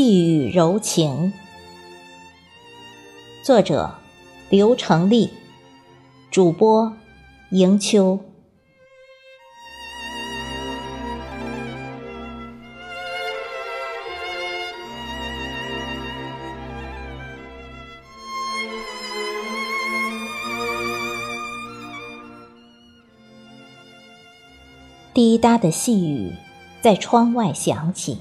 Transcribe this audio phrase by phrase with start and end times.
[0.00, 1.32] 细雨柔情，
[3.42, 3.96] 作者
[4.48, 5.28] 刘成立，
[6.30, 6.92] 主播
[7.50, 8.20] 迎秋。
[25.12, 26.32] 滴答的细雨
[26.80, 28.18] 在窗外响起。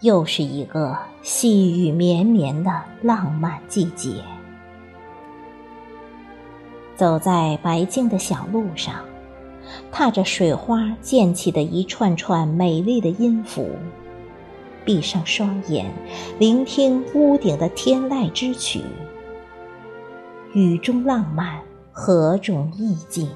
[0.00, 4.22] 又是一个细雨绵绵的浪漫季节。
[6.94, 8.94] 走在白净的小路上，
[9.90, 13.70] 踏着水花溅起的一串串美丽的音符，
[14.84, 15.90] 闭上双眼，
[16.38, 18.82] 聆听屋顶的天籁之曲。
[20.52, 23.28] 雨中浪漫，何种意境？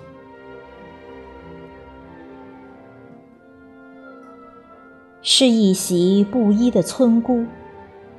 [5.32, 7.46] 是一袭布衣的村姑，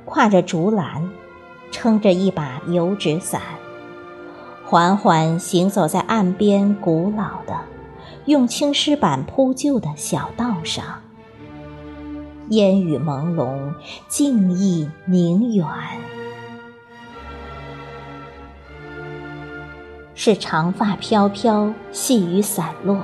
[0.06, 1.10] 挎着竹篮，
[1.70, 3.42] 撑着一把油纸伞，
[4.64, 7.60] 缓缓行走在岸边古老的、
[8.28, 10.86] 用青石板铺就的小道上。
[12.48, 13.74] 烟雨朦胧，
[14.08, 15.68] 静意宁远。
[20.16, 23.04] 是长发飘飘，细雨散落，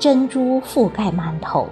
[0.00, 1.68] 珍珠覆盖满头。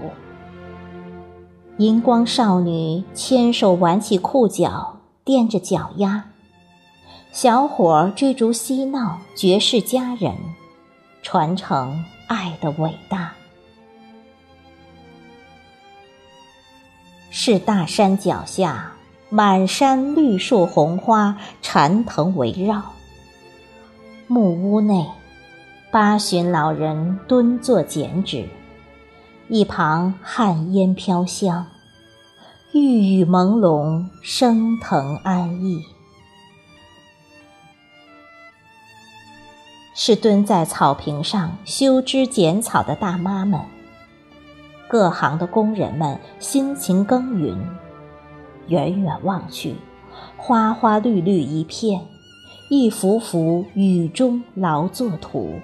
[1.79, 6.23] 银光少女牵手挽起裤脚，踮着脚丫；
[7.31, 10.35] 小伙追逐嬉闹，绝世佳人，
[11.23, 13.33] 传承爱的伟大。
[17.31, 18.95] 是大山脚下，
[19.31, 22.83] 满山绿树红花，缠藤围绕。
[24.27, 25.07] 木屋内，
[25.93, 28.49] 八旬老人蹲坐剪纸。
[29.51, 31.65] 一旁旱烟飘香，
[32.73, 35.83] 玉宇朦胧，升腾安逸。
[39.95, 43.59] 是蹲在草坪上修枝剪草的大妈们，
[44.87, 47.59] 各行的工人们辛勤耕耘。
[48.67, 49.77] 远远望去，
[50.37, 52.03] 花花绿绿一片，
[52.69, 55.55] 一幅幅雨中劳作图。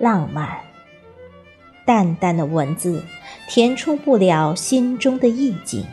[0.00, 0.48] 浪漫，
[1.84, 3.04] 淡淡的文字
[3.46, 5.84] 填充不了心中的意境。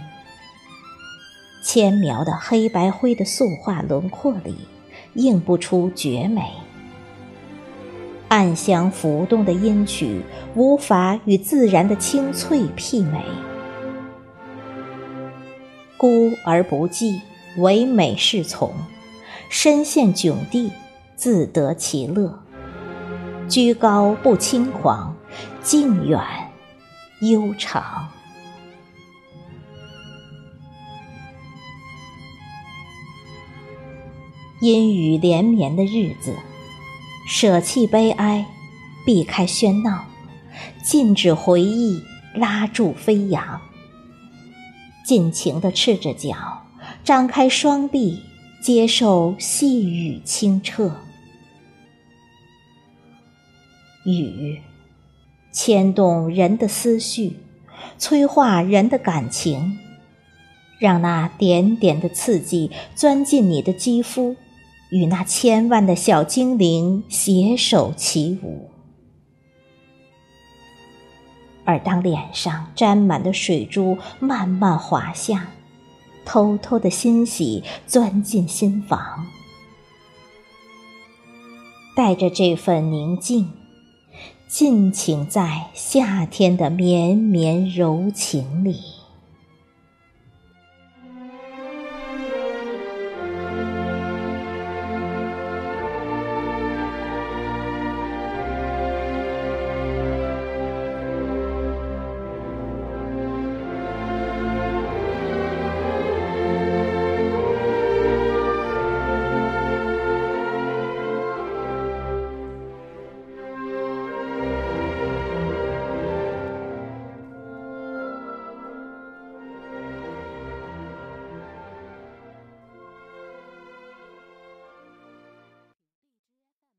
[1.61, 4.55] 千描的黑白灰的素画轮廓里，
[5.15, 6.53] 映不出绝美。
[8.29, 10.21] 暗香浮动的音曲，
[10.55, 13.21] 无法与自然的清脆媲美。
[15.97, 17.19] 孤而不寂，
[17.57, 18.69] 唯美是从；
[19.49, 20.71] 身陷窘地，
[21.17, 22.39] 自得其乐。
[23.49, 25.15] 居高不轻狂，
[25.63, 26.19] 静远
[27.21, 28.09] 悠长。
[34.59, 36.35] 阴雨连绵的日子，
[37.27, 38.45] 舍弃悲哀，
[39.05, 40.05] 避开喧闹，
[40.83, 42.01] 禁止回忆，
[42.33, 43.61] 拉住飞扬。
[45.05, 46.63] 尽情的赤着脚，
[47.05, 48.19] 张开双臂，
[48.61, 50.91] 接受细雨清澈。
[54.15, 54.61] 雨，
[55.51, 57.37] 牵动人的思绪，
[57.97, 59.77] 催化人的感情，
[60.79, 64.35] 让那点点的刺激钻进你的肌肤，
[64.91, 68.69] 与那千万的小精灵携手起舞。
[71.65, 75.49] 而当脸上沾满的水珠慢慢滑下，
[76.23, 79.27] 偷偷的欣喜钻进心房，
[81.93, 83.51] 带着这份宁静。
[84.47, 88.96] 尽情在夏天的绵绵柔情里。